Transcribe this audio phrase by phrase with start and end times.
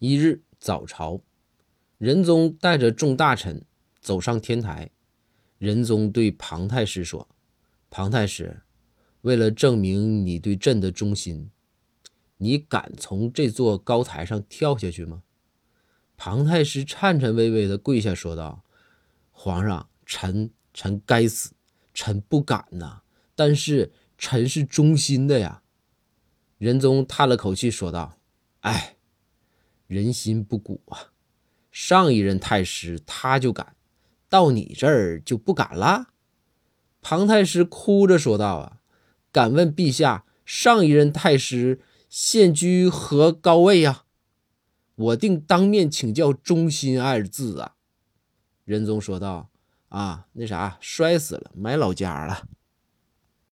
[0.00, 1.20] 一日早朝，
[1.98, 3.66] 仁宗带着众大臣
[4.00, 4.90] 走上天台。
[5.58, 7.28] 仁宗对庞太师说
[7.90, 8.62] ：“庞太师，
[9.20, 11.50] 为了证明你对朕的忠心，
[12.38, 15.22] 你敢从这座高台上跳下去吗？”
[16.16, 18.64] 庞太师颤颤巍巍地跪下说道
[19.30, 21.52] ：“皇上，臣臣该死，
[21.92, 23.02] 臣不敢呐。
[23.34, 25.62] 但是臣是忠心的呀。”
[26.56, 28.18] 仁宗叹了口气说道
[28.60, 28.96] ：“哎，
[29.90, 31.10] 人心不古啊！
[31.72, 33.74] 上一任太师他就敢。”
[34.30, 36.10] 到你这儿就不敢了，
[37.02, 38.78] 庞太师哭着说道：“啊，
[39.32, 44.04] 敢问陛下，上一任太师现居何高位呀？
[44.94, 47.74] 我定当面请教忠心二字啊。”
[48.64, 49.50] 仁宗说道
[49.90, 52.46] ：“啊，那啥，摔死了，埋老家了。”